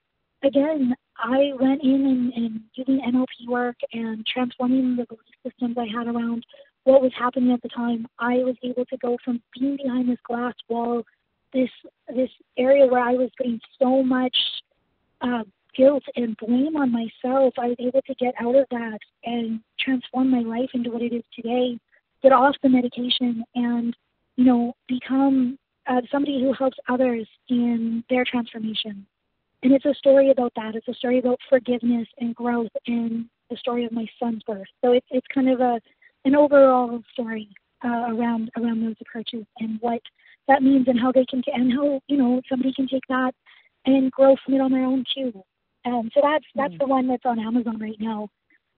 again 0.44 0.94
I 1.18 1.52
went 1.58 1.82
in 1.82 2.06
and, 2.06 2.32
and 2.34 2.60
doing 2.76 3.00
NLP 3.00 3.48
work 3.48 3.76
and 3.92 4.26
transforming 4.26 4.96
the 4.96 5.06
belief 5.06 5.22
systems 5.44 5.76
I 5.78 5.86
had 5.86 6.06
around 6.06 6.44
what 6.84 7.00
was 7.00 7.12
happening 7.16 7.52
at 7.52 7.62
the 7.62 7.68
time. 7.68 8.06
I 8.18 8.38
was 8.38 8.56
able 8.62 8.84
to 8.86 8.96
go 8.98 9.16
from 9.24 9.40
being 9.58 9.76
behind 9.82 10.08
this 10.08 10.18
glass 10.26 10.54
wall, 10.68 11.02
this 11.52 11.70
this 12.08 12.30
area 12.58 12.86
where 12.86 13.02
I 13.02 13.12
was 13.12 13.30
putting 13.38 13.60
so 13.78 14.02
much 14.02 14.36
uh, 15.20 15.44
guilt 15.76 16.02
and 16.16 16.36
blame 16.36 16.76
on 16.76 16.92
myself. 16.92 17.54
I 17.58 17.68
was 17.68 17.76
able 17.78 18.02
to 18.02 18.14
get 18.16 18.34
out 18.40 18.54
of 18.54 18.66
that 18.70 18.98
and 19.24 19.60
transform 19.78 20.30
my 20.30 20.40
life 20.40 20.70
into 20.74 20.90
what 20.90 21.02
it 21.02 21.14
is 21.14 21.24
today 21.34 21.78
get 22.22 22.32
off 22.32 22.54
the 22.62 22.68
medication 22.68 23.44
and 23.54 23.96
you 24.36 24.44
know 24.44 24.74
become 24.88 25.58
uh, 25.86 26.00
somebody 26.10 26.40
who 26.40 26.52
helps 26.52 26.78
others 26.88 27.26
in 27.48 28.04
their 28.08 28.24
transformation. 28.24 29.06
And 29.62 29.72
it's 29.72 29.84
a 29.84 29.94
story 29.94 30.30
about 30.30 30.52
that. 30.56 30.74
It's 30.74 30.88
a 30.88 30.94
story 30.94 31.18
about 31.18 31.38
forgiveness 31.48 32.08
and 32.18 32.34
growth 32.34 32.70
and 32.86 33.26
the 33.50 33.56
story 33.56 33.84
of 33.84 33.92
my 33.92 34.06
son's 34.18 34.42
birth. 34.44 34.66
So 34.84 34.92
it's 34.92 35.06
it's 35.10 35.26
kind 35.34 35.48
of 35.48 35.60
a 35.60 35.80
an 36.24 36.34
overall 36.36 37.02
story 37.12 37.48
uh, 37.84 38.06
around 38.08 38.50
around 38.56 38.82
those 38.82 38.96
approaches 39.00 39.44
and 39.58 39.78
what 39.80 40.00
that 40.48 40.62
means 40.62 40.88
and 40.88 40.98
how 40.98 41.12
they 41.12 41.24
can 41.26 41.42
and 41.52 41.72
how 41.72 42.00
you 42.08 42.16
know 42.16 42.40
somebody 42.48 42.72
can 42.72 42.88
take 42.88 43.06
that 43.08 43.32
and 43.84 44.10
grow 44.12 44.36
from 44.44 44.54
it 44.54 44.60
on 44.60 44.72
their 44.72 44.84
own 44.84 45.04
too. 45.14 45.32
Um, 45.84 46.10
so 46.14 46.20
that's 46.22 46.44
that's 46.54 46.74
mm. 46.74 46.78
the 46.78 46.86
one 46.86 47.08
that's 47.08 47.26
on 47.26 47.38
Amazon 47.38 47.78
right 47.78 48.00
now 48.00 48.28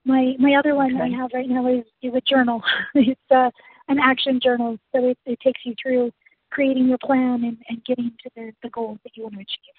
my 0.05 0.35
my 0.39 0.55
other 0.55 0.75
one 0.75 0.95
okay. 0.95 1.13
I 1.13 1.17
have 1.17 1.31
right 1.33 1.49
now 1.49 1.67
is 1.67 1.83
is 2.01 2.13
a 2.13 2.21
journal. 2.21 2.63
it's 2.95 3.19
uh, 3.31 3.49
an 3.87 3.99
action 3.99 4.39
journal, 4.41 4.77
so 4.93 5.09
it, 5.09 5.17
it 5.25 5.39
takes 5.41 5.61
you 5.65 5.75
through 5.81 6.11
creating 6.51 6.87
your 6.87 6.99
plan 6.99 7.43
and, 7.43 7.57
and 7.67 7.83
getting 7.85 8.11
to 8.23 8.29
the, 8.35 8.53
the 8.63 8.69
goals 8.69 8.99
that 9.03 9.17
you 9.17 9.23
want 9.23 9.35
to 9.35 9.41
achieve. 9.41 9.75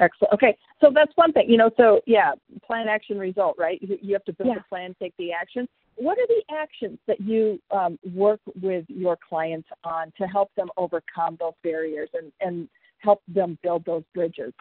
Excellent. 0.00 0.34
Okay, 0.34 0.58
so 0.80 0.90
that's 0.92 1.12
one 1.14 1.32
thing, 1.32 1.48
you 1.48 1.56
know. 1.56 1.70
So 1.76 2.00
yeah, 2.06 2.32
plan, 2.66 2.88
action, 2.88 3.16
result, 3.18 3.54
right? 3.58 3.80
You 3.80 4.12
have 4.14 4.24
to 4.24 4.32
build 4.32 4.48
yeah. 4.48 4.56
the 4.56 4.64
plan, 4.68 4.96
take 5.00 5.14
the 5.18 5.30
action. 5.32 5.68
What 5.94 6.18
are 6.18 6.26
the 6.26 6.42
actions 6.52 6.98
that 7.06 7.20
you 7.20 7.60
um, 7.70 7.96
work 8.14 8.40
with 8.60 8.86
your 8.88 9.16
clients 9.28 9.68
on 9.84 10.12
to 10.18 10.26
help 10.26 10.52
them 10.56 10.68
overcome 10.76 11.36
those 11.38 11.54
barriers 11.62 12.08
and 12.14 12.32
and 12.40 12.68
help 12.98 13.22
them 13.28 13.56
build 13.62 13.84
those 13.84 14.02
bridges? 14.14 14.52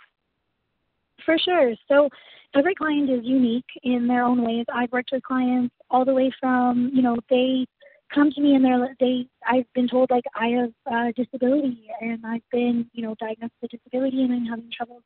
For 1.25 1.37
sure. 1.37 1.73
So 1.87 2.09
every 2.55 2.75
client 2.75 3.09
is 3.09 3.21
unique 3.23 3.65
in 3.83 4.07
their 4.07 4.23
own 4.23 4.43
ways. 4.43 4.65
I've 4.73 4.91
worked 4.91 5.09
with 5.11 5.23
clients 5.23 5.73
all 5.89 6.05
the 6.05 6.13
way 6.13 6.31
from, 6.39 6.91
you 6.93 7.01
know, 7.01 7.17
they 7.29 7.65
come 8.13 8.31
to 8.31 8.41
me 8.41 8.55
and 8.55 8.63
they're 8.63 8.95
they 8.99 9.27
I've 9.45 9.71
been 9.73 9.87
told 9.87 10.09
like 10.09 10.23
I 10.33 10.47
have 10.47 10.71
a 10.85 11.13
disability 11.13 11.87
and 11.99 12.25
I've 12.25 12.47
been, 12.51 12.89
you 12.93 13.03
know, 13.03 13.15
diagnosed 13.19 13.53
with 13.61 13.73
a 13.73 13.77
disability 13.77 14.23
and 14.23 14.33
I'm 14.33 14.45
having 14.45 14.71
trouble, 14.75 15.01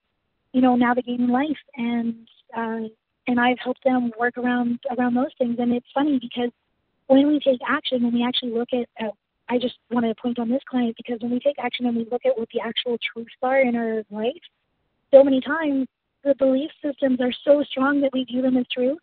you 0.53 0.61
know, 0.61 0.75
navigating 0.75 1.27
life 1.27 1.57
and 1.75 2.27
uh 2.55 2.87
and 3.27 3.39
I've 3.39 3.59
helped 3.59 3.83
them 3.83 4.11
work 4.19 4.37
around 4.37 4.79
around 4.97 5.15
those 5.15 5.33
things 5.37 5.55
and 5.59 5.73
it's 5.73 5.87
funny 5.93 6.19
because 6.19 6.51
when 7.07 7.27
we 7.27 7.39
take 7.39 7.59
action 7.67 8.03
and 8.05 8.13
we 8.13 8.23
actually 8.23 8.51
look 8.51 8.69
at 8.73 8.87
uh, 9.03 9.11
I 9.49 9.57
just 9.57 9.75
want 9.89 10.05
to 10.05 10.15
point 10.15 10.39
on 10.39 10.49
this 10.49 10.61
client 10.69 10.95
because 10.95 11.19
when 11.21 11.31
we 11.31 11.39
take 11.39 11.57
action 11.59 11.85
and 11.85 11.97
we 11.97 12.07
look 12.09 12.25
at 12.25 12.37
what 12.37 12.47
the 12.53 12.61
actual 12.61 12.97
truths 13.11 13.33
are 13.41 13.59
in 13.59 13.75
our 13.75 14.03
life, 14.09 14.31
so 15.13 15.23
many 15.23 15.41
times 15.41 15.87
the 16.23 16.35
belief 16.35 16.71
systems 16.83 17.19
are 17.19 17.31
so 17.43 17.63
strong 17.63 18.01
that 18.01 18.13
we 18.13 18.23
view 18.23 18.41
them 18.41 18.57
as 18.57 18.65
true. 18.71 18.97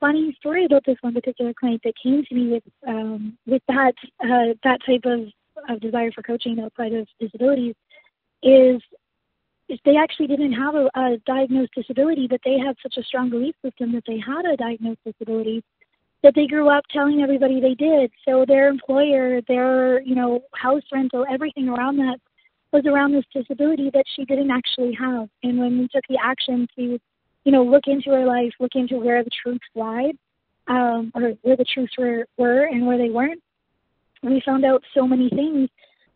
Funny 0.00 0.34
story 0.40 0.64
about 0.64 0.84
this 0.84 0.96
one 1.00 1.14
particular 1.14 1.54
client 1.54 1.80
that 1.84 1.94
came 2.02 2.24
to 2.24 2.34
me 2.34 2.48
with 2.48 2.62
um, 2.88 3.38
with 3.46 3.62
that 3.68 3.94
uh, 4.20 4.54
that 4.64 4.80
type 4.84 5.04
of, 5.04 5.28
of 5.68 5.80
desire 5.80 6.10
for 6.10 6.22
coaching 6.22 6.58
outside 6.58 6.92
of 6.92 7.06
disabilities 7.20 7.76
is 8.42 8.82
is 9.68 9.78
they 9.84 9.96
actually 9.96 10.26
didn't 10.26 10.52
have 10.52 10.74
a, 10.74 10.90
a 10.96 11.18
diagnosed 11.24 11.72
disability, 11.76 12.26
but 12.26 12.40
they 12.44 12.58
had 12.58 12.76
such 12.82 12.96
a 12.98 13.04
strong 13.04 13.30
belief 13.30 13.54
system 13.64 13.92
that 13.92 14.02
they 14.06 14.18
had 14.18 14.44
a 14.44 14.56
diagnosed 14.56 15.00
disability 15.06 15.62
that 16.24 16.34
they 16.34 16.48
grew 16.48 16.68
up 16.68 16.84
telling 16.90 17.22
everybody 17.22 17.60
they 17.60 17.74
did. 17.74 18.10
So 18.28 18.44
their 18.46 18.68
employer, 18.68 19.40
their 19.46 20.02
you 20.02 20.16
know 20.16 20.40
house 20.54 20.82
rental, 20.92 21.24
everything 21.30 21.68
around 21.68 21.98
that 21.98 22.18
was 22.72 22.84
around 22.86 23.12
this 23.12 23.24
disability 23.32 23.90
that 23.92 24.04
she 24.14 24.24
didn't 24.24 24.50
actually 24.50 24.94
have. 24.94 25.28
And 25.42 25.58
when 25.58 25.78
we 25.78 25.88
took 25.88 26.04
the 26.08 26.18
action 26.22 26.66
to, 26.76 26.98
you 27.44 27.52
know, 27.52 27.62
look 27.62 27.84
into 27.86 28.10
her 28.10 28.24
life, 28.24 28.52
look 28.60 28.74
into 28.74 28.96
where 28.96 29.22
the 29.22 29.30
truths 29.42 29.66
lied, 29.74 30.16
um, 30.68 31.12
or 31.14 31.32
where 31.42 31.56
the 31.56 31.64
truths 31.64 31.92
were, 31.98 32.26
were 32.36 32.64
and 32.64 32.86
where 32.86 32.98
they 32.98 33.10
weren't, 33.10 33.42
we 34.22 34.42
found 34.44 34.64
out 34.64 34.82
so 34.94 35.06
many 35.06 35.28
things 35.28 35.68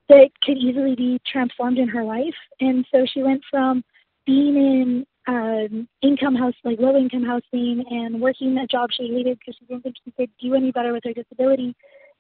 that 0.09 0.31
could 0.43 0.57
easily 0.57 0.95
be 0.95 1.21
transformed 1.27 1.79
in 1.79 1.89
her 1.89 2.05
life. 2.05 2.35
And 2.61 2.87
so 2.93 3.05
she 3.13 3.23
went 3.23 3.43
from 3.51 3.83
being 4.25 4.57
in 4.57 5.07
um, 5.27 5.89
income 6.03 6.37
house, 6.37 6.55
like 6.65 6.79
low 6.79 6.97
income 6.97 7.25
housing, 7.25 7.85
and 7.91 8.21
working 8.21 8.57
a 8.59 8.67
job 8.67 8.91
she 8.93 9.09
hated 9.09 9.39
because 9.39 9.57
she 9.59 9.67
didn't 9.67 9.83
think 9.83 9.97
she 10.05 10.13
could 10.13 10.31
do 10.41 10.55
any 10.55 10.71
better 10.71 10.93
with 10.93 11.03
her 11.05 11.13
disability, 11.13 11.75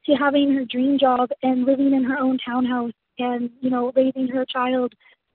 to 0.07 0.15
having 0.15 0.53
her 0.55 0.65
dream 0.65 0.99
job 0.99 1.31
and 1.43 1.65
living 1.65 1.95
in 1.95 2.03
her 2.03 2.19
own 2.19 2.39
townhouse 2.45 2.93
and 3.19 3.51
you 3.61 3.71
know 3.71 3.93
raising 3.95 4.29
her 4.29 4.45
child 4.45 4.93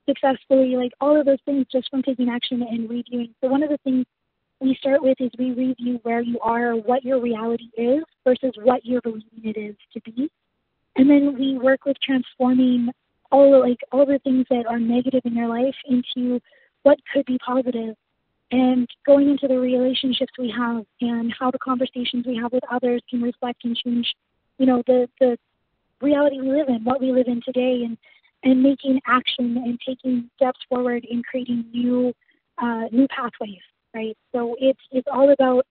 successfully, 0.08 0.76
like 0.76 0.92
all 1.00 1.18
of 1.18 1.26
those 1.26 1.38
things 1.44 1.66
just 1.70 1.88
from 1.90 2.02
taking 2.02 2.28
action 2.28 2.62
and 2.62 2.88
reviewing. 2.90 3.34
So 3.40 3.48
one 3.48 3.62
of 3.62 3.70
the 3.70 3.78
things 3.84 4.04
we 4.60 4.76
start 4.76 5.02
with 5.02 5.20
is 5.20 5.30
we 5.38 5.52
review 5.52 6.00
where 6.02 6.20
you 6.20 6.38
are, 6.40 6.72
what 6.72 7.04
your 7.04 7.20
reality 7.20 7.68
is 7.76 8.02
versus 8.24 8.52
what 8.62 8.84
you're 8.84 9.00
believing 9.00 9.42
it 9.44 9.56
is 9.56 9.76
to 9.92 10.00
be. 10.00 10.30
And 10.96 11.08
then 11.08 11.36
we 11.38 11.58
work 11.58 11.84
with 11.84 11.96
transforming 12.02 12.90
all 13.30 13.50
the, 13.50 13.58
like 13.58 13.78
all 13.90 14.06
the 14.06 14.20
things 14.22 14.46
that 14.50 14.66
are 14.66 14.78
negative 14.78 15.22
in 15.24 15.34
your 15.34 15.48
life 15.48 15.74
into 15.88 16.40
what 16.82 16.98
could 17.12 17.24
be 17.26 17.38
positive 17.38 17.96
and 18.50 18.86
going 19.06 19.30
into 19.30 19.48
the 19.48 19.58
relationships 19.58 20.32
we 20.38 20.52
have 20.56 20.84
and 21.00 21.32
how 21.38 21.50
the 21.50 21.58
conversations 21.58 22.26
we 22.26 22.36
have 22.36 22.52
with 22.52 22.62
others 22.70 23.02
can 23.08 23.22
reflect 23.22 23.64
and 23.64 23.76
change 23.76 24.06
you 24.58 24.66
know 24.66 24.82
the 24.86 25.08
the 25.18 25.38
reality 26.02 26.40
we 26.40 26.50
live 26.50 26.68
in 26.68 26.84
what 26.84 27.00
we 27.00 27.12
live 27.12 27.26
in 27.26 27.40
today 27.44 27.82
and 27.84 27.96
and 28.44 28.62
making 28.62 29.00
action 29.06 29.56
and 29.64 29.78
taking 29.86 30.28
steps 30.36 30.58
forward 30.68 31.04
in 31.08 31.22
creating 31.22 31.64
new 31.72 32.12
uh, 32.62 32.84
new 32.90 33.06
pathways 33.08 33.62
right 33.94 34.16
so 34.32 34.56
it's 34.58 34.80
it's 34.90 35.08
all 35.12 35.32
about 35.32 35.66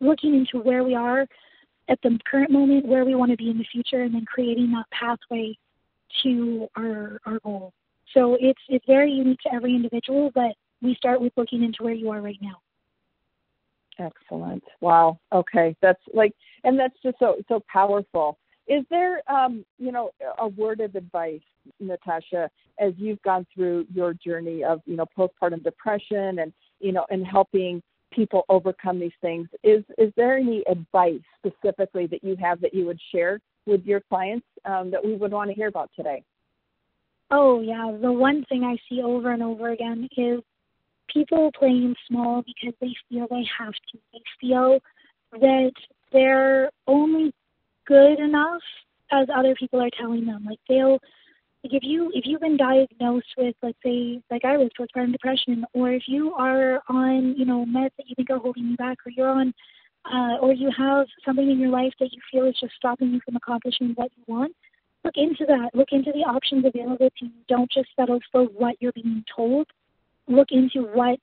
looking 0.00 0.34
into 0.34 0.64
where 0.64 0.84
we 0.84 0.94
are 0.94 1.26
at 1.88 1.98
the 2.02 2.18
current 2.28 2.50
moment 2.50 2.86
where 2.86 3.04
we 3.04 3.14
want 3.14 3.30
to 3.30 3.36
be 3.36 3.50
in 3.50 3.58
the 3.58 3.66
future 3.70 4.02
and 4.02 4.14
then 4.14 4.24
creating 4.24 4.70
that 4.72 4.84
pathway 4.90 5.56
to 6.22 6.66
our 6.76 7.18
our 7.26 7.38
goal 7.40 7.72
so 8.16 8.36
it's 8.40 8.60
it's 8.68 8.84
very 8.86 9.12
unique 9.12 9.40
to 9.40 9.54
every 9.54 9.74
individual, 9.74 10.30
but 10.34 10.52
we 10.82 10.94
start 10.94 11.20
with 11.20 11.32
looking 11.36 11.62
into 11.62 11.82
where 11.82 11.94
you 11.94 12.10
are 12.10 12.20
right 12.20 12.38
now. 12.40 12.60
Excellent. 13.98 14.62
Wow. 14.80 15.18
Okay. 15.32 15.76
That's 15.82 16.00
like, 16.12 16.32
and 16.64 16.78
that's 16.78 16.96
just 17.02 17.18
so 17.18 17.36
so 17.48 17.62
powerful. 17.70 18.38
Is 18.68 18.84
there, 18.90 19.22
um, 19.30 19.64
you 19.78 19.92
know, 19.92 20.10
a 20.38 20.48
word 20.48 20.80
of 20.80 20.94
advice, 20.94 21.40
Natasha, 21.78 22.50
as 22.78 22.92
you've 22.96 23.22
gone 23.22 23.46
through 23.54 23.86
your 23.92 24.14
journey 24.14 24.64
of, 24.64 24.80
you 24.86 24.96
know, 24.96 25.06
postpartum 25.16 25.62
depression 25.62 26.40
and, 26.40 26.52
you 26.80 26.92
know, 26.92 27.06
and 27.10 27.26
helping 27.26 27.82
people 28.12 28.44
overcome 28.48 28.98
these 28.98 29.12
things? 29.20 29.48
Is 29.62 29.84
is 29.98 30.12
there 30.16 30.36
any 30.36 30.64
advice 30.68 31.20
specifically 31.38 32.06
that 32.08 32.24
you 32.24 32.36
have 32.40 32.60
that 32.60 32.74
you 32.74 32.86
would 32.86 33.00
share 33.12 33.38
with 33.66 33.84
your 33.84 34.00
clients 34.08 34.46
um, 34.64 34.90
that 34.90 35.04
we 35.04 35.14
would 35.14 35.32
want 35.32 35.50
to 35.50 35.54
hear 35.54 35.68
about 35.68 35.90
today? 35.94 36.22
Oh, 37.30 37.60
yeah. 37.60 37.96
The 38.00 38.12
one 38.12 38.44
thing 38.48 38.64
I 38.64 38.76
see 38.88 39.02
over 39.02 39.32
and 39.32 39.42
over 39.42 39.70
again 39.70 40.08
is 40.16 40.40
people 41.12 41.50
playing 41.58 41.94
small 42.08 42.42
because 42.42 42.74
they 42.80 42.94
feel 43.08 43.26
they 43.28 43.46
have 43.58 43.72
to. 43.72 43.98
They 44.12 44.20
feel 44.40 44.78
that 45.32 45.72
they're 46.12 46.70
only 46.86 47.32
good 47.86 48.18
enough 48.18 48.62
as 49.12 49.28
other 49.34 49.54
people 49.54 49.80
are 49.80 49.90
telling 49.98 50.26
them. 50.26 50.44
Like 50.44 50.60
they'll 50.68 50.98
like 51.64 51.72
if 51.72 51.82
you 51.82 52.10
if 52.14 52.24
you've 52.26 52.40
been 52.40 52.56
diagnosed 52.56 53.34
with 53.36 53.54
let's 53.62 53.78
say 53.84 54.20
like 54.30 54.44
I 54.44 54.56
was 54.56 54.70
postpartum 54.78 55.12
depression 55.12 55.64
or 55.74 55.92
if 55.92 56.04
you 56.06 56.34
are 56.34 56.80
on, 56.88 57.34
you 57.36 57.44
know, 57.44 57.64
meds 57.64 57.90
that 57.96 58.06
you 58.06 58.14
think 58.14 58.30
are 58.30 58.38
holding 58.38 58.66
you 58.66 58.76
back 58.76 58.98
or 59.06 59.10
you're 59.10 59.28
on 59.28 59.52
uh, 60.12 60.36
or 60.40 60.52
you 60.52 60.70
have 60.76 61.06
something 61.24 61.50
in 61.50 61.58
your 61.58 61.70
life 61.70 61.92
that 61.98 62.12
you 62.12 62.20
feel 62.30 62.46
is 62.46 62.56
just 62.60 62.74
stopping 62.76 63.10
you 63.10 63.20
from 63.24 63.36
accomplishing 63.36 63.92
what 63.96 64.10
you 64.16 64.22
want, 64.28 64.54
look 65.04 65.14
into 65.16 65.44
that. 65.46 65.70
Look 65.74 65.88
into 65.92 66.12
the 66.12 66.20
options 66.20 66.64
available 66.64 67.10
to 67.18 67.24
you. 67.24 67.32
Don't 67.48 67.70
just 67.70 67.88
settle 67.96 68.20
for 68.30 68.44
what 68.44 68.76
you're 68.80 68.92
being 68.92 69.24
told. 69.34 69.66
Look 70.28 70.48
into 70.50 70.88
what 70.92 71.20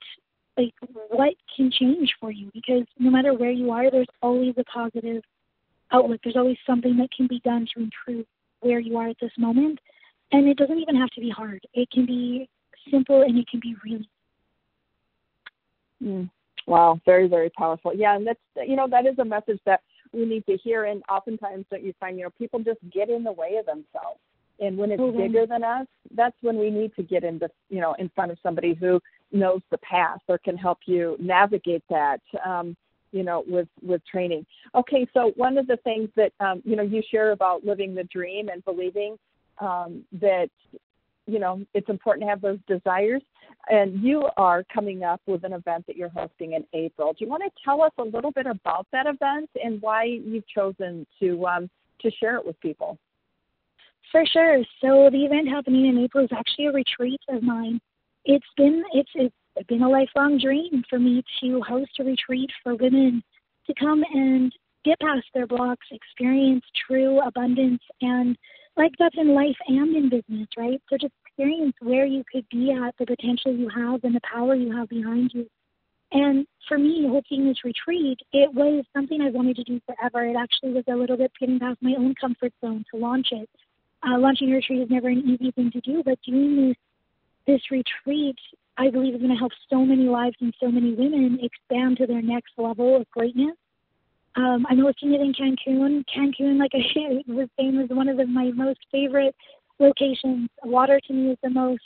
like 0.58 0.74
what 1.10 1.34
can 1.56 1.72
change 1.72 2.14
for 2.20 2.32
you 2.32 2.52
because 2.54 2.84
no 3.00 3.10
matter 3.10 3.34
where 3.34 3.52
you 3.52 3.72
are, 3.72 3.90
there's 3.90 4.08
always 4.22 4.54
a 4.58 4.64
positive 4.66 5.24
outlook. 5.94 6.22
There's 6.24 6.36
always 6.36 6.58
something 6.66 6.98
that 6.98 7.10
can 7.16 7.28
be 7.28 7.40
done 7.40 7.68
to 7.74 7.84
improve 7.84 8.26
where 8.62 8.80
you 8.80 8.98
are 8.98 9.10
at 9.10 9.18
this 9.22 9.32
moment. 9.38 9.80
And 10.32 10.48
it 10.48 10.58
doesn't 10.58 10.80
even 10.80 10.96
have 10.96 11.10
to 11.12 11.22
be 11.22 11.30
hard. 11.30 11.62
It 11.74 11.90
can 11.92 12.06
be 12.06 12.50
simple 12.92 13.22
and 13.22 13.38
it 13.38 13.48
can 13.50 13.60
be 13.60 13.76
really. 13.84 14.10
Mm. 16.04 16.30
Wow, 16.66 17.00
very, 17.06 17.28
very 17.28 17.50
powerful. 17.50 17.94
Yeah, 17.94 18.16
and 18.16 18.26
that's 18.26 18.40
you 18.68 18.76
know, 18.76 18.88
that 18.90 19.06
is 19.06 19.20
a 19.20 19.26
message 19.26 19.60
that 19.66 19.82
we 20.14 20.26
need 20.26 20.46
to 20.46 20.58
hear. 20.58 20.86
And 20.86 21.04
oftentimes, 21.10 21.66
don't 21.70 21.84
you 21.84 21.94
find, 22.00 22.18
you 22.18 22.24
know, 22.24 22.32
people 22.38 22.60
just 22.60 22.80
get 22.92 23.10
in 23.10 23.24
the 23.24 23.32
way 23.32 23.58
of 23.60 23.66
themselves. 23.66 24.20
And 24.60 24.78
when 24.78 24.92
it's 24.92 25.02
mm-hmm. 25.02 25.18
bigger 25.18 25.46
than 25.46 25.64
us, 25.64 25.88
that's 26.16 26.36
when 26.42 26.58
we 26.58 26.70
need 26.70 26.96
to 26.96 27.04
get 27.04 27.24
into, 27.24 27.50
you 27.70 27.82
know, 27.82 27.96
in 28.00 28.10
front 28.16 28.32
of 28.32 28.38
somebody 28.44 28.76
who 28.76 29.00
knows 29.32 29.62
the 29.72 29.78
path 29.80 30.20
or 30.28 30.38
can 30.38 30.56
help 30.56 30.80
you 30.86 31.18
navigate 31.20 31.84
that. 31.90 32.22
Um, 32.46 32.78
you 33.14 33.24
know, 33.24 33.44
with 33.48 33.70
with 33.82 34.02
training. 34.06 34.46
Okay, 34.76 35.08
so 35.14 35.32
one 35.38 35.58
of 35.58 35.68
the 35.68 35.78
things 35.78 36.10
that 36.18 36.34
um, 36.42 36.62
you 36.66 36.76
know 36.76 36.84
you 36.84 37.02
share 37.10 37.32
about 37.32 37.64
living 37.64 37.96
the 37.96 38.04
dream 38.06 38.50
and 38.50 38.66
believing 38.66 39.18
um, 39.60 40.04
that 40.20 40.50
you 41.26 41.40
know 41.40 41.62
it's 41.74 41.90
important 41.90 42.26
to 42.26 42.30
have 42.30 42.42
those 42.42 42.60
desires 42.68 43.22
and 43.70 44.04
you 44.04 44.28
are 44.36 44.64
coming 44.74 45.04
up 45.04 45.22
with 45.26 45.44
an 45.44 45.54
event 45.54 45.86
that 45.88 45.96
you're 45.96 46.10
hosting 46.10 46.54
in 46.54 46.66
April. 46.74 47.14
Do 47.14 47.24
you 47.24 47.30
want 47.30 47.44
to 47.44 47.50
tell 47.64 47.82
us 47.82 47.92
a 47.98 48.04
little 48.04 48.32
bit 48.32 48.46
about 48.46 48.88
that 48.92 49.06
event 49.08 49.50
and 49.64 49.82
why 49.82 50.04
you've 50.04 50.48
chosen 50.48 51.06
to 51.20 51.46
um, 51.46 51.70
to 52.02 52.12
share 52.12 52.36
it 52.36 52.46
with 52.46 52.60
people? 52.60 52.98
For 54.12 54.26
sure. 54.26 54.60
So 54.82 55.10
the 55.12 55.24
event 55.24 55.48
happening 55.48 55.86
in 55.86 55.98
April 56.04 56.26
is 56.26 56.32
actually 56.36 56.68
a 56.68 56.72
retreat 56.72 57.22
of 57.30 57.42
mine. 57.42 57.80
It's 58.26 58.46
been 58.58 58.84
it's 58.94 59.10
it's 59.16 59.36
been 59.68 59.84
a 59.84 59.90
lifelong 59.90 60.40
dream 60.40 60.84
for 60.90 61.00
me 61.00 61.24
to 61.42 61.62
host 61.62 61.92
a 62.00 62.04
retreat 62.04 62.50
for 62.64 62.76
women 62.76 63.24
to 63.68 63.74
come 63.80 64.04
and 64.14 64.52
get 64.84 65.00
past 65.00 65.26
their 65.34 65.48
blocks, 65.48 65.88
experience 65.92 66.64
true 66.88 67.22
abundance 67.22 67.82
and 68.02 68.38
like 68.76 68.92
that's 68.98 69.16
in 69.18 69.34
life 69.36 69.56
and 69.68 69.96
in 69.96 70.10
business, 70.10 70.48
right? 70.58 70.82
So 70.90 70.98
just 71.00 71.14
experience 71.26 71.74
where 71.80 72.06
you 72.06 72.24
could 72.32 72.46
be 72.50 72.72
at, 72.72 72.96
the 72.98 73.06
potential 73.06 73.54
you 73.54 73.70
have, 73.70 74.04
and 74.04 74.16
the 74.16 74.22
power 74.22 74.56
you 74.56 74.76
have 74.76 74.90
behind 74.90 75.32
you. 75.34 75.48
And 76.12 76.46
for 76.68 76.78
me, 76.78 77.08
hosting 77.08 77.48
this 77.48 77.64
retreat, 77.64 78.20
it 78.32 78.54
was 78.54 78.86
something 78.94 79.20
I 79.22 79.30
wanted 79.30 79.56
to 79.58 79.64
do 79.64 79.80
forever. 79.86 80.26
It 80.26 80.36
actually 80.36 80.74
was 80.74 80.84
a 80.88 80.96
little 80.96 81.18
bit 81.18 81.32
getting 81.40 81.60
past 81.60 81.78
my 81.82 81.96
own 81.98 82.14
comfort 82.20 82.54
zone 82.62 82.86
to 82.92 83.00
launch 83.00 83.28
it. 83.32 83.50
Uh, 84.04 84.20
launching 84.20 84.52
a 84.52 84.56
retreat 84.56 84.82
is 84.82 84.90
never 84.90 85.10
an 85.10 85.20
easy 85.20 85.52
thing 85.52 85.72
to 85.72 85.82
do, 85.82 86.04
but 86.04 86.20
doing 86.26 86.70
this 86.70 86.76
this 87.46 87.62
retreat, 87.72 88.38
I 88.78 88.90
believe, 88.90 89.14
is 89.14 89.22
going 89.22 89.32
to 89.32 89.38
help 89.38 89.52
so 89.70 89.86
many 89.86 90.04
lives 90.04 90.36
and 90.42 90.54
so 90.60 90.70
many 90.70 90.94
women 90.94 91.40
expand 91.42 91.98
to 91.98 92.08
their 92.08 92.22
next 92.22 92.54
level 92.58 92.96
of 92.96 93.10
greatness. 93.12 93.56
Um, 94.36 94.66
I'm 94.68 94.80
hosting 94.80 95.14
it 95.14 95.22
in 95.22 95.34
Cancun. 95.34 96.04
Cancun, 96.14 96.58
like 96.58 96.72
I 96.74 96.82
said, 96.94 97.24
was 97.28 97.50
famous, 97.58 97.90
one 97.90 98.10
of 98.10 98.18
the, 98.18 98.26
my 98.26 98.52
most 98.52 98.80
favorite 98.92 99.36
locations. 99.80 100.50
Water 100.64 101.00
to 101.08 101.14
me 101.14 101.32
is 101.32 101.38
the 101.44 101.50
most 101.50 101.82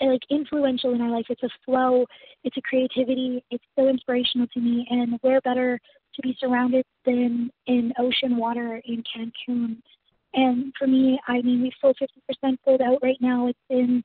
like 0.00 0.22
influential 0.30 0.94
in 0.94 1.00
our 1.00 1.10
life. 1.10 1.26
It's 1.28 1.42
a 1.42 1.48
flow, 1.64 2.04
it's 2.42 2.56
a 2.56 2.62
creativity, 2.62 3.44
it's 3.50 3.64
so 3.76 3.88
inspirational 3.88 4.48
to 4.48 4.60
me 4.60 4.86
and 4.90 5.18
where 5.22 5.40
better 5.40 5.80
to 6.14 6.22
be 6.22 6.36
surrounded 6.38 6.84
than 7.04 7.50
in 7.66 7.92
ocean 7.98 8.36
water 8.36 8.80
in 8.84 9.02
Cancun. 9.02 9.76
And 10.34 10.72
for 10.78 10.86
me, 10.86 11.20
I 11.28 11.42
mean 11.42 11.70
sold 11.80 11.96
fifty 11.98 12.20
percent 12.26 12.60
sold 12.64 12.80
out 12.80 12.98
right 13.02 13.18
now. 13.20 13.46
It's 13.46 13.58
been 13.68 14.02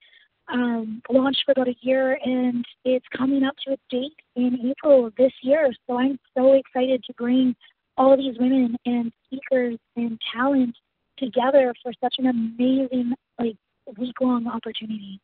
um, 0.51 1.01
launched 1.09 1.43
for 1.45 1.51
about 1.51 1.67
a 1.67 1.75
year 1.81 2.17
and 2.23 2.65
it's 2.83 3.05
coming 3.15 3.43
up 3.43 3.55
to 3.65 3.73
a 3.73 3.77
date 3.89 4.15
in 4.35 4.71
April 4.71 5.05
of 5.05 5.15
this 5.15 5.31
year. 5.41 5.69
So 5.87 5.97
I'm 5.97 6.19
so 6.35 6.53
excited 6.53 7.03
to 7.05 7.13
bring 7.13 7.55
all 7.97 8.17
these 8.17 8.37
women 8.39 8.75
and 8.85 9.11
speakers 9.25 9.77
and 9.95 10.19
talent 10.33 10.75
together 11.17 11.73
for 11.83 11.91
such 12.01 12.15
an 12.17 12.27
amazing 12.27 13.13
like 13.37 13.55
week 13.97 14.15
long 14.21 14.47
opportunity. 14.47 15.19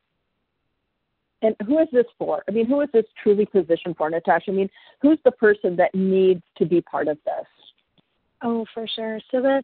And 1.41 1.55
who 1.65 1.79
is 1.79 1.87
this 1.91 2.05
for? 2.17 2.43
I 2.47 2.51
mean, 2.51 2.65
who 2.65 2.81
is 2.81 2.89
this 2.93 3.05
truly 3.21 3.45
positioned 3.45 3.97
for, 3.97 4.09
Natasha? 4.09 4.51
I 4.51 4.53
mean, 4.53 4.69
who's 5.01 5.19
the 5.25 5.31
person 5.31 5.75
that 5.75 5.93
needs 5.93 6.41
to 6.57 6.65
be 6.65 6.81
part 6.81 7.07
of 7.07 7.17
this? 7.25 7.45
Oh, 8.41 8.65
for 8.73 8.87
sure. 8.87 9.19
So 9.31 9.41
the 9.41 9.63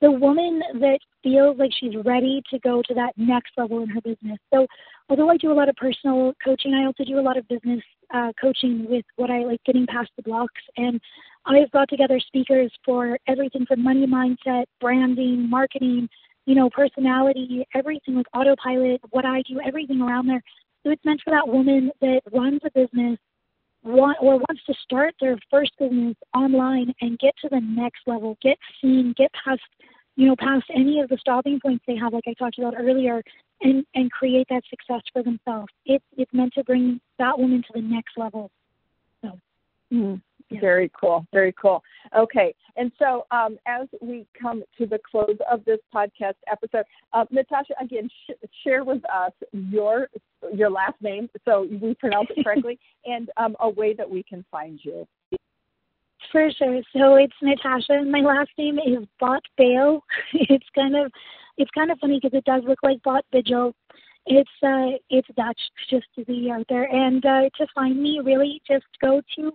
the 0.00 0.10
woman 0.10 0.62
that 0.80 0.98
feels 1.22 1.58
like 1.58 1.70
she's 1.78 1.94
ready 2.04 2.42
to 2.50 2.58
go 2.60 2.82
to 2.88 2.94
that 2.94 3.12
next 3.16 3.52
level 3.56 3.82
in 3.82 3.88
her 3.88 4.00
business. 4.00 4.38
So, 4.52 4.66
although 5.08 5.30
I 5.30 5.36
do 5.36 5.52
a 5.52 5.54
lot 5.54 5.68
of 5.68 5.76
personal 5.76 6.32
coaching, 6.42 6.74
I 6.74 6.86
also 6.86 7.04
do 7.04 7.18
a 7.18 7.20
lot 7.20 7.36
of 7.36 7.46
business 7.48 7.82
uh, 8.14 8.32
coaching 8.40 8.86
with 8.88 9.04
what 9.16 9.30
I 9.30 9.40
like 9.40 9.62
getting 9.64 9.86
past 9.86 10.10
the 10.16 10.22
blocks. 10.22 10.60
And 10.76 11.00
I've 11.46 11.70
brought 11.70 11.88
together 11.88 12.18
speakers 12.20 12.72
for 12.84 13.18
everything 13.28 13.66
from 13.66 13.82
money 13.82 14.06
mindset, 14.06 14.64
branding, 14.80 15.48
marketing, 15.48 16.08
you 16.46 16.54
know, 16.54 16.70
personality, 16.70 17.66
everything 17.74 18.16
with 18.16 18.26
autopilot, 18.34 19.00
what 19.10 19.26
I 19.26 19.42
do, 19.42 19.60
everything 19.64 20.00
around 20.00 20.26
there. 20.26 20.42
So 20.82 20.90
it's 20.90 21.04
meant 21.04 21.20
for 21.22 21.30
that 21.30 21.46
woman 21.46 21.90
that 22.00 22.22
runs 22.32 22.60
a 22.64 22.70
business 22.70 23.18
want 23.82 24.18
or 24.20 24.36
wants 24.36 24.62
to 24.66 24.74
start 24.82 25.14
their 25.20 25.38
first 25.50 25.72
business 25.78 26.14
online 26.34 26.92
and 27.00 27.18
get 27.18 27.34
to 27.42 27.48
the 27.48 27.60
next 27.60 28.00
level, 28.06 28.36
get 28.42 28.58
seen, 28.80 29.14
get 29.16 29.30
past 29.32 29.60
you 30.16 30.26
know, 30.26 30.36
past 30.36 30.64
any 30.74 31.00
of 31.00 31.08
the 31.08 31.16
stopping 31.18 31.60
points 31.60 31.84
they 31.86 31.96
have, 31.96 32.12
like 32.12 32.24
I 32.26 32.34
talked 32.34 32.58
about 32.58 32.74
earlier, 32.78 33.22
and 33.62 33.84
and 33.94 34.10
create 34.10 34.46
that 34.50 34.62
success 34.68 35.02
for 35.12 35.22
themselves. 35.22 35.72
It's 35.86 36.04
it's 36.16 36.32
meant 36.32 36.52
to 36.54 36.64
bring 36.64 37.00
that 37.18 37.38
woman 37.38 37.62
to 37.62 37.72
the 37.74 37.82
next 37.82 38.16
level. 38.16 38.50
So. 39.22 39.38
Mm. 39.92 40.20
Yeah. 40.50 40.60
Very 40.60 40.90
cool. 40.98 41.24
Very 41.32 41.52
cool. 41.52 41.82
Okay. 42.16 42.52
And 42.76 42.90
so, 42.98 43.24
um, 43.30 43.56
as 43.66 43.86
we 44.00 44.26
come 44.40 44.64
to 44.78 44.86
the 44.86 44.98
close 45.08 45.36
of 45.50 45.64
this 45.64 45.78
podcast 45.94 46.34
episode, 46.50 46.84
uh, 47.12 47.24
Natasha, 47.30 47.74
again, 47.80 48.08
sh- 48.26 48.46
share 48.64 48.82
with 48.82 49.02
us 49.08 49.32
your 49.52 50.08
your 50.52 50.70
last 50.70 51.00
name 51.00 51.28
so 51.44 51.68
we 51.80 51.94
pronounce 51.94 52.28
it 52.36 52.42
correctly, 52.42 52.80
and 53.04 53.30
um, 53.36 53.56
a 53.60 53.68
way 53.68 53.94
that 53.94 54.08
we 54.08 54.24
can 54.24 54.44
find 54.50 54.80
you. 54.82 55.06
For 56.30 56.48
sure. 56.56 56.80
So 56.96 57.16
it's 57.16 57.34
Natasha, 57.42 57.92
and 57.92 58.10
my 58.10 58.20
last 58.20 58.50
name 58.56 58.78
is 58.78 59.04
Bot 59.18 59.42
Bale. 59.56 60.00
it's 60.32 60.66
kind 60.74 60.96
of 60.96 61.10
it's 61.56 61.70
kind 61.72 61.90
of 61.90 61.98
funny 61.98 62.20
because 62.22 62.36
it 62.36 62.44
does 62.44 62.62
look 62.66 62.78
like 62.82 63.02
Bot 63.02 63.24
Vigil. 63.32 63.74
It's 64.26 64.50
uh 64.62 64.96
it's 65.08 65.28
Dutch 65.36 65.60
just 65.88 66.06
to 66.16 66.24
be 66.24 66.50
out 66.52 66.66
there. 66.68 66.84
And 66.84 67.24
uh, 67.24 67.48
to 67.56 67.66
find 67.74 68.00
me, 68.00 68.20
really 68.22 68.62
just 68.68 68.84
go 69.00 69.20
to 69.36 69.52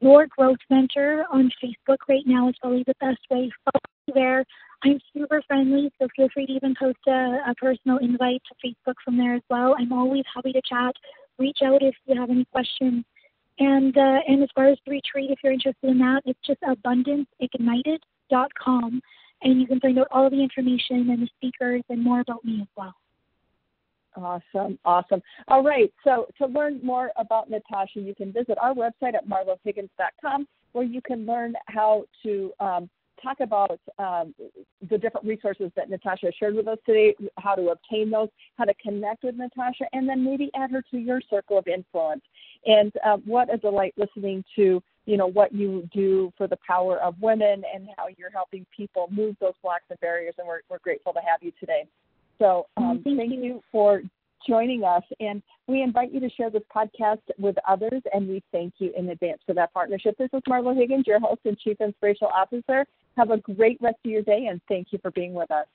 your 0.00 0.26
Growth 0.36 0.58
Mentor 0.68 1.24
on 1.32 1.50
Facebook 1.62 1.98
right 2.08 2.26
now 2.26 2.48
is 2.48 2.56
probably 2.60 2.84
the 2.86 2.94
best 3.00 3.20
way. 3.30 3.50
Follow 3.64 3.80
me 4.08 4.12
there. 4.14 4.44
I'm 4.84 4.98
super 5.14 5.40
friendly, 5.46 5.90
so 5.98 6.08
feel 6.14 6.28
free 6.34 6.46
to 6.46 6.52
even 6.52 6.74
post 6.78 6.98
a, 7.06 7.38
a 7.48 7.54
personal 7.56 7.98
invite 7.98 8.42
to 8.48 8.68
Facebook 8.68 8.94
from 9.04 9.16
there 9.16 9.34
as 9.34 9.42
well. 9.48 9.74
I'm 9.78 9.92
always 9.92 10.24
happy 10.34 10.52
to 10.52 10.60
chat. 10.68 10.94
Reach 11.38 11.58
out 11.64 11.82
if 11.82 11.94
you 12.06 12.20
have 12.20 12.30
any 12.30 12.44
questions. 12.46 13.04
And 13.58 13.96
uh, 13.96 14.18
and 14.28 14.42
as 14.42 14.50
far 14.54 14.68
as 14.68 14.76
the 14.84 14.90
retreat, 14.90 15.30
if 15.30 15.38
you're 15.42 15.54
interested 15.54 15.88
in 15.88 15.96
that, 15.98 16.20
it's 16.26 16.38
just 16.46 16.60
abundanceignited.com, 16.60 19.00
and 19.42 19.60
you 19.60 19.66
can 19.66 19.80
find 19.80 19.98
out 19.98 20.08
all 20.10 20.28
the 20.28 20.42
information 20.42 21.08
and 21.10 21.22
the 21.22 21.28
speakers 21.36 21.82
and 21.88 22.04
more 22.04 22.20
about 22.20 22.44
me 22.44 22.60
as 22.60 22.68
well. 22.76 22.94
Awesome, 24.16 24.78
awesome. 24.84 25.22
All 25.48 25.62
right, 25.62 25.92
so 26.02 26.26
to 26.38 26.46
learn 26.46 26.80
more 26.82 27.12
about 27.16 27.48
Natasha, 27.50 28.00
you 28.00 28.14
can 28.14 28.32
visit 28.32 28.56
our 28.60 28.74
website 28.74 29.14
at 29.14 29.28
marlohiggins.com, 29.28 30.48
where 30.72 30.84
you 30.84 31.00
can 31.02 31.26
learn 31.26 31.54
how 31.66 32.04
to 32.22 32.52
um, 32.60 32.88
talk 33.22 33.40
about 33.40 33.78
um, 33.98 34.34
the 34.90 34.98
different 34.98 35.26
resources 35.26 35.70
that 35.76 35.90
Natasha 35.90 36.32
shared 36.38 36.54
with 36.54 36.68
us 36.68 36.78
today, 36.86 37.14
how 37.38 37.54
to 37.54 37.68
obtain 37.68 38.10
those, 38.10 38.28
how 38.56 38.64
to 38.64 38.74
connect 38.74 39.24
with 39.24 39.36
Natasha, 39.36 39.84
and 39.92 40.08
then 40.08 40.24
maybe 40.24 40.50
add 40.54 40.70
her 40.70 40.82
to 40.90 40.98
your 40.98 41.20
circle 41.28 41.58
of 41.58 41.66
influence. 41.66 42.22
And 42.66 42.92
uh, 43.04 43.16
what 43.18 43.52
a 43.52 43.56
delight 43.56 43.94
listening 43.96 44.44
to 44.56 44.82
you 45.06 45.16
know 45.16 45.28
what 45.28 45.52
you 45.52 45.88
do 45.92 46.32
for 46.36 46.48
the 46.48 46.58
power 46.66 46.98
of 46.98 47.14
women 47.20 47.62
and 47.72 47.88
how 47.96 48.06
you're 48.16 48.30
helping 48.30 48.66
people 48.76 49.08
move 49.10 49.36
those 49.40 49.54
blocks 49.62 49.84
and 49.88 50.00
barriers. 50.00 50.34
And 50.38 50.46
we're, 50.46 50.60
we're 50.68 50.80
grateful 50.80 51.12
to 51.12 51.20
have 51.20 51.42
you 51.42 51.52
today. 51.60 51.86
So 52.38 52.66
um, 52.76 53.00
thank, 53.02 53.18
thank 53.18 53.32
you. 53.32 53.42
you 53.42 53.62
for 53.72 54.02
joining 54.46 54.84
us. 54.84 55.02
And 55.20 55.42
we 55.66 55.82
invite 55.82 56.12
you 56.12 56.20
to 56.20 56.30
share 56.30 56.50
this 56.50 56.62
podcast 56.74 57.20
with 57.38 57.56
others, 57.68 58.02
and 58.12 58.28
we 58.28 58.42
thank 58.52 58.74
you 58.78 58.92
in 58.96 59.08
advance 59.08 59.40
for 59.46 59.54
that 59.54 59.72
partnership. 59.72 60.16
This 60.18 60.30
is 60.32 60.42
Marlo 60.48 60.76
Higgins, 60.76 61.06
your 61.06 61.20
host 61.20 61.40
and 61.44 61.58
Chief 61.58 61.80
Inspirational 61.80 62.32
Officer. 62.32 62.86
Have 63.16 63.30
a 63.30 63.38
great 63.38 63.78
rest 63.80 63.98
of 64.04 64.10
your 64.10 64.22
day, 64.22 64.46
and 64.50 64.60
thank 64.68 64.88
you 64.90 64.98
for 65.02 65.10
being 65.10 65.34
with 65.34 65.50
us. 65.50 65.66